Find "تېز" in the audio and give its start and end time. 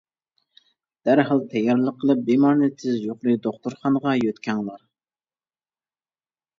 2.81-2.97